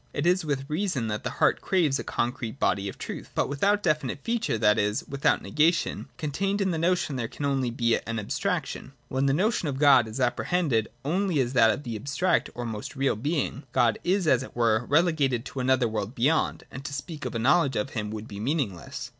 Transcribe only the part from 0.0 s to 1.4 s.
It is with reason that the